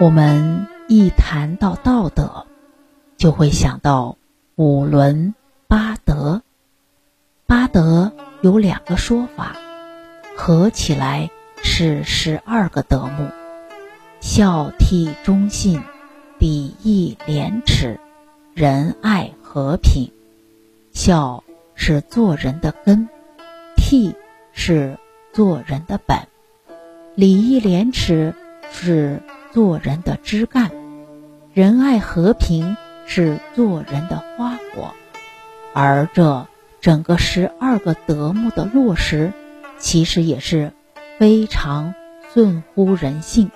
[0.00, 2.46] 我们一谈到道德，
[3.16, 4.16] 就会想到
[4.54, 5.34] 五伦
[5.66, 6.42] 八德。
[7.48, 9.56] 八德有两个说法，
[10.36, 11.30] 合起来
[11.64, 13.28] 是十二个德目：
[14.20, 15.82] 孝悌忠信、
[16.38, 17.98] 礼义廉耻、
[18.54, 20.12] 仁爱和平。
[20.92, 21.42] 孝
[21.74, 23.08] 是做人的根，
[23.76, 24.14] 悌
[24.52, 24.96] 是
[25.32, 26.28] 做人的本，
[27.16, 28.32] 礼义廉耻
[28.70, 29.20] 是。
[29.52, 30.70] 做人的枝干，
[31.52, 34.94] 仁爱和平是做人的花果，
[35.74, 36.46] 而这
[36.80, 39.32] 整个十二个德目的落实，
[39.78, 40.72] 其实也是
[41.18, 41.94] 非常
[42.32, 43.50] 顺乎人性。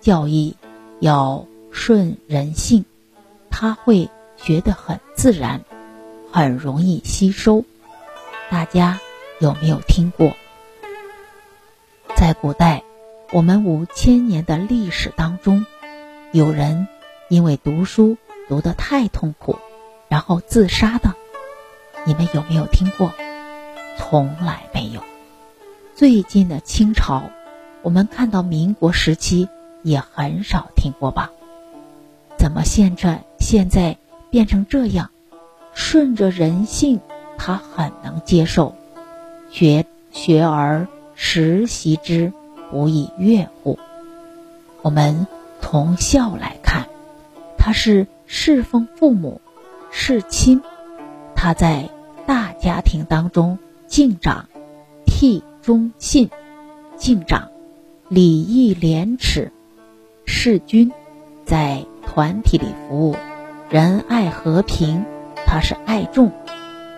[0.00, 0.56] 教义
[1.00, 2.84] 要顺人性，
[3.50, 5.60] 他会觉得很自然，
[6.30, 7.64] 很容易吸收。
[8.48, 9.00] 大家
[9.40, 10.36] 有没有听过？
[12.14, 12.85] 在古代。
[13.32, 15.66] 我们五千年的历史当中，
[16.30, 16.86] 有人
[17.28, 18.16] 因为读书
[18.48, 19.58] 读得太痛苦，
[20.08, 21.14] 然后自杀的，
[22.04, 23.12] 你们有没有听过？
[23.98, 25.02] 从来没有。
[25.96, 27.24] 最近的清朝，
[27.82, 29.48] 我们看到民国时期
[29.82, 31.32] 也很少听过吧？
[32.38, 33.96] 怎么现在现在
[34.30, 35.10] 变成这样？
[35.74, 37.00] 顺着人性，
[37.36, 38.76] 他很能接受，
[39.50, 42.32] 学学而时习之。
[42.70, 43.78] 不亦乐乎？
[44.82, 45.26] 我们
[45.60, 46.86] 从孝来看，
[47.58, 49.40] 他是侍奉父母、
[49.90, 50.62] 侍亲，
[51.34, 51.88] 他在
[52.26, 54.48] 大家庭当中敬长、
[55.06, 56.30] 悌忠信、
[56.96, 57.48] 敬长、
[58.08, 59.52] 礼义廉耻、
[60.24, 60.92] 事君，
[61.44, 63.16] 在团体里服务、
[63.70, 65.04] 仁爱和平，
[65.46, 66.30] 他是爱众，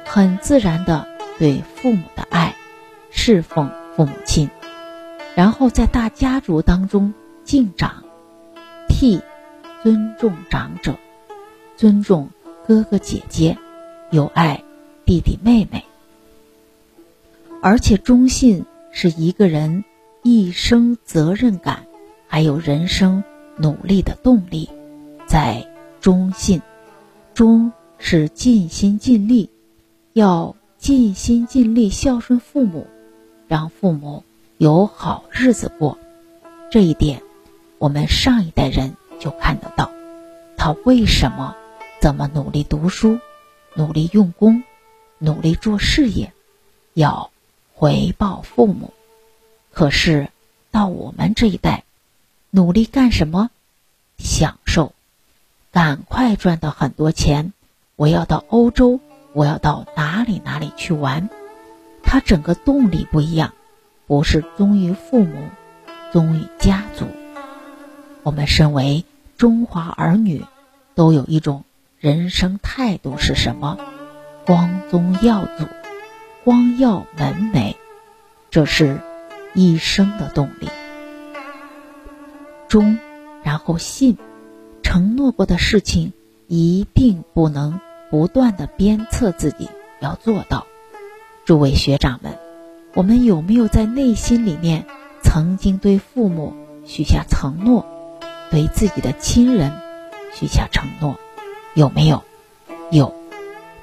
[0.05, 1.07] 很自然的
[1.39, 2.55] 对父母的爱，
[3.11, 4.51] 侍奉父母亲。
[5.39, 8.03] 然后在大家族当中敬长、
[8.89, 9.23] 悌，
[9.85, 10.99] 尊重长者，
[11.77, 12.29] 尊重
[12.67, 13.57] 哥哥姐姐，
[14.11, 14.65] 友爱
[15.05, 15.85] 弟弟妹妹。
[17.63, 19.85] 而且忠信是一个人
[20.25, 21.87] 一生责任感，
[22.27, 23.23] 还有人生
[23.59, 24.69] 努力的动力，
[25.29, 25.65] 在
[26.01, 26.61] 忠信，
[27.33, 29.49] 忠是尽心尽力，
[30.15, 32.89] 要尽心尽力孝顺父母，
[33.47, 34.25] 让父母。
[34.59, 35.99] 有好日子过，
[36.69, 37.23] 这一点，
[37.79, 39.93] 我们上一代人就看得到。
[40.57, 41.55] 他为什么
[42.01, 43.21] 怎么努力读书，
[43.75, 44.65] 努力用功，
[45.19, 46.33] 努力做事业，
[46.93, 47.31] 要
[47.73, 48.93] 回报父母？
[49.73, 50.29] 可是
[50.73, 51.85] 到我们这一代，
[52.51, 53.51] 努力干什么？
[54.19, 54.93] 享受，
[55.71, 57.53] 赶快赚到很多钱。
[57.95, 58.99] 我要到欧洲，
[59.35, 61.31] 我要到哪里哪里去玩？
[62.03, 63.53] 他整个动力不一样。
[64.09, 65.51] 不是忠于父母，
[66.13, 67.05] 忠于家族。
[68.23, 69.05] 我们身为
[69.37, 70.47] 中华儿女，
[70.95, 71.65] 都有一种
[71.99, 73.77] 人生态度是什么？
[74.47, 75.67] 光宗耀祖，
[76.43, 77.75] 光耀门楣，
[78.49, 78.99] 这是
[79.53, 80.71] 一生的动力。
[82.67, 82.99] 忠，
[83.43, 84.17] 然后信，
[84.83, 86.15] 承诺过的事情
[86.47, 87.79] 一定不能
[88.11, 89.69] 不断的鞭策自己
[90.01, 90.67] 要做到。
[91.45, 92.48] 诸位学长们。
[92.95, 94.85] 我们有没有在内心里面
[95.23, 96.55] 曾经对父母
[96.85, 97.87] 许下承诺，
[98.51, 99.73] 对自己的亲人
[100.35, 101.17] 许下承诺？
[101.75, 102.25] 有没有？
[102.91, 103.15] 有，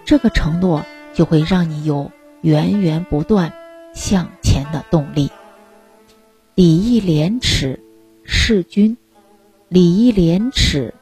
[0.06, 0.84] 这个承诺
[1.14, 2.12] 就会让你有
[2.42, 3.54] 源源不断
[3.94, 5.32] 向前的动力。
[6.56, 7.80] 礼义廉耻，
[8.24, 8.98] 事君；
[9.70, 10.94] 礼义廉耻，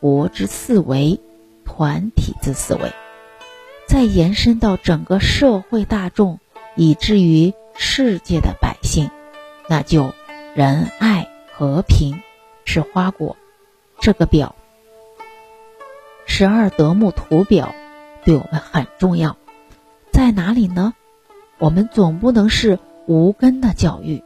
[0.00, 1.20] 国之四维，
[1.64, 2.92] 团体之四维。
[3.86, 6.40] 再延伸到整个社会大众。
[6.74, 9.10] 以至于世界的百姓，
[9.68, 10.12] 那就
[10.54, 12.20] 仁爱和平
[12.64, 13.36] 是花果。
[14.00, 14.54] 这个表，
[16.26, 17.74] 十二德目图表
[18.24, 19.36] 对我们很重要，
[20.12, 20.94] 在哪里呢？
[21.58, 24.24] 我们总不能是无根的教育，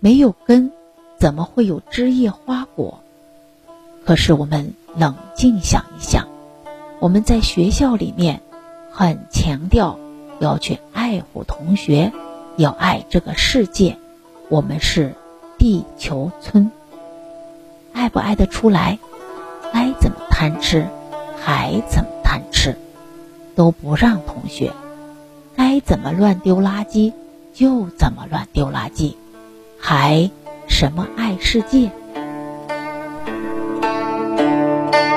[0.00, 0.72] 没有根，
[1.18, 3.02] 怎么会有枝叶花果？
[4.04, 6.28] 可是我们冷静想一想，
[7.00, 8.40] 我们在学校里面
[8.90, 9.98] 很强调。
[10.40, 10.80] 要去
[11.12, 12.10] 爱护同学，
[12.56, 13.98] 要爱这个世界。
[14.48, 15.14] 我们是
[15.58, 16.72] 地球村，
[17.92, 18.98] 爱不爱得出来？
[19.74, 20.86] 该怎么贪吃，
[21.38, 22.78] 还怎么贪吃，
[23.54, 24.72] 都不让同学。
[25.54, 27.12] 该怎么乱丢垃圾，
[27.52, 29.16] 就怎么乱丢垃圾，
[29.78, 30.30] 还
[30.66, 31.90] 什么爱世界？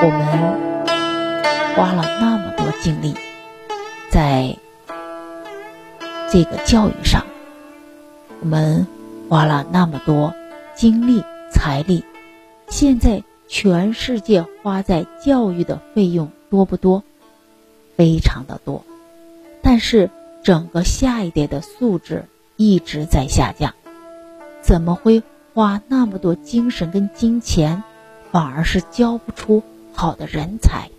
[0.02, 3.14] 我们花了那么多精力，
[6.30, 7.24] 这个教育上，
[8.40, 8.86] 我们
[9.28, 10.34] 花了那么多
[10.74, 12.04] 精力、财力，
[12.68, 17.02] 现在全世界花在教育的费用多不多？
[17.96, 18.84] 非常的多，
[19.62, 20.10] 但是
[20.42, 22.26] 整个下一代的素质
[22.56, 23.72] 一直在下降，
[24.60, 25.22] 怎么会
[25.54, 27.82] 花那么多精神跟金钱，
[28.32, 29.62] 反而是教不出
[29.94, 30.90] 好的人才？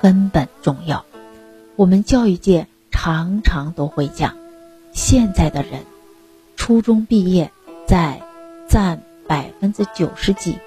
[0.00, 1.04] 根本重要。
[1.76, 2.66] 我们教育界
[3.04, 4.34] 常常都会讲，
[4.94, 5.84] 现在的人，
[6.56, 7.52] 初中毕业
[7.86, 8.22] 在
[8.66, 10.58] 占百分之九十几，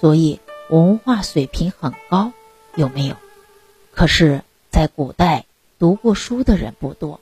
[0.00, 0.40] 所以
[0.70, 2.32] 文化水平很高，
[2.76, 3.16] 有没有？
[3.90, 5.44] 可是，在古代
[5.78, 7.20] 读过书的人不多，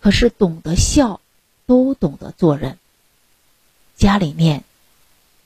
[0.00, 1.20] 可是懂得孝，
[1.66, 2.78] 都懂得做人。
[3.94, 4.64] 家里面，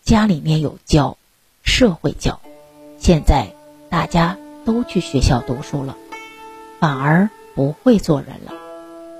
[0.04, 1.16] 家里面有教，
[1.64, 2.40] 社会教。
[2.96, 3.56] 现在
[3.90, 5.96] 大家都去学校读书了。
[6.78, 8.52] 反而不会做人了。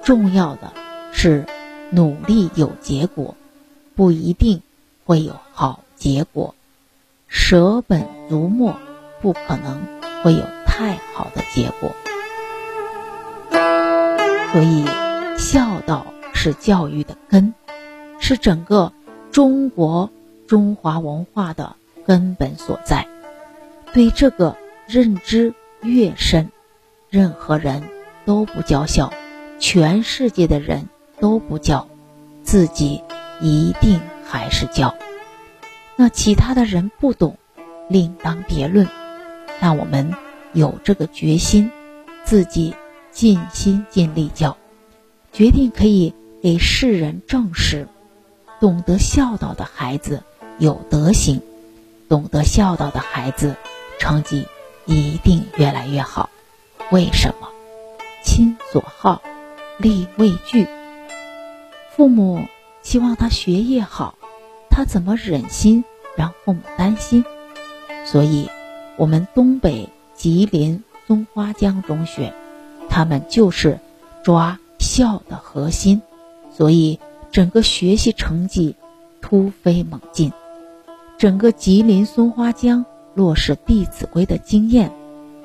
[0.04, 0.72] 重要的
[1.12, 1.46] 是
[1.90, 3.36] 努力有结果，
[3.94, 4.62] 不一定
[5.04, 6.54] 会有好结果。
[7.28, 8.76] 舍本逐末，
[9.20, 9.82] 不可能
[10.22, 11.92] 会有太好的结果。
[14.52, 14.84] 所以，
[15.38, 17.54] 孝道是教育的根，
[18.18, 18.92] 是整个
[19.30, 20.10] 中国
[20.46, 23.06] 中华文化的根本所在。
[23.92, 24.56] 对这个
[24.86, 26.50] 认知越深。
[27.08, 27.82] 任何人
[28.24, 29.12] 都不叫孝，
[29.58, 30.88] 全世界的人
[31.20, 31.88] 都不叫，
[32.42, 33.02] 自己
[33.40, 34.94] 一定还是叫。
[35.96, 37.36] 那其他的人不懂，
[37.88, 38.88] 另当别论。
[39.60, 40.12] 但我们
[40.52, 41.70] 有这个决心，
[42.24, 42.74] 自己
[43.10, 44.56] 尽心尽力教，
[45.32, 47.86] 决定可以给世人证实：
[48.60, 50.22] 懂得孝道的孩子
[50.58, 51.40] 有德行，
[52.08, 53.54] 懂得孝道的孩子
[53.98, 54.46] 成绩
[54.86, 56.30] 一定越来越好。
[56.90, 57.51] 为什么？
[58.22, 59.20] 亲所好，
[59.78, 60.66] 力为具。
[61.94, 62.46] 父母
[62.82, 64.14] 希望他学业好，
[64.70, 65.84] 他怎么忍心
[66.16, 67.24] 让父母担心？
[68.04, 68.48] 所以，
[68.96, 72.32] 我们东北吉林松花江中学，
[72.88, 73.78] 他们就是
[74.22, 76.00] 抓孝的核心，
[76.50, 76.98] 所以
[77.30, 78.74] 整个学习成绩
[79.20, 80.32] 突飞猛进。
[81.18, 82.84] 整个吉林松花江
[83.14, 84.90] 落实《弟子规》的经验，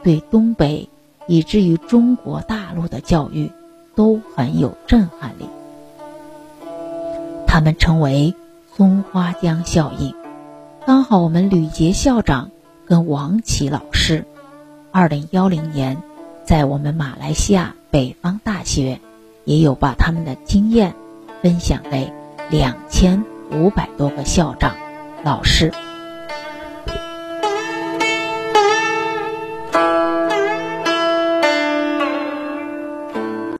[0.03, 0.87] 对东北。
[1.27, 3.51] 以至于中国大陆的教育
[3.95, 5.45] 都很有震撼力。
[7.45, 8.35] 他们称为
[8.75, 10.13] “松花江效应”。
[10.85, 12.51] 刚好我们吕杰校长
[12.85, 14.25] 跟王琦老师，
[14.91, 15.97] 二零幺零年
[16.45, 19.01] 在我们马来西亚北方大学，
[19.43, 20.93] 也有把他们的经验
[21.41, 22.13] 分享给
[22.49, 24.75] 两千五百多个校长、
[25.23, 25.73] 老师。